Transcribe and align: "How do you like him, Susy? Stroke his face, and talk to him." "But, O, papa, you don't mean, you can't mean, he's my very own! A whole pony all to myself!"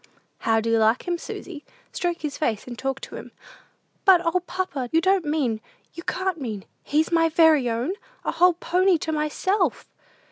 "How 0.39 0.59
do 0.59 0.71
you 0.71 0.79
like 0.79 1.07
him, 1.07 1.19
Susy? 1.19 1.63
Stroke 1.91 2.21
his 2.23 2.35
face, 2.35 2.65
and 2.65 2.75
talk 2.75 3.01
to 3.01 3.17
him." 3.17 3.31
"But, 4.03 4.19
O, 4.25 4.39
papa, 4.39 4.89
you 4.91 4.99
don't 4.99 5.25
mean, 5.25 5.61
you 5.93 6.01
can't 6.01 6.41
mean, 6.41 6.65
he's 6.81 7.11
my 7.11 7.29
very 7.29 7.69
own! 7.69 7.93
A 8.25 8.31
whole 8.31 8.53
pony 8.53 8.93
all 8.93 8.97
to 8.97 9.11
myself!" 9.11 9.87